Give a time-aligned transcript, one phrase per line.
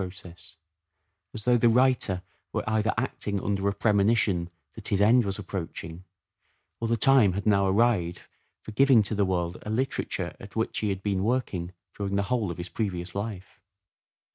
[0.01, 0.57] process,
[1.31, 6.03] as though the writer were either acting under a premonition that his end was approaching,
[6.79, 8.23] or the time had now arrived
[8.63, 12.23] for giving to the world a literature at which he had been working during the
[12.33, 13.61] whole of his previous life.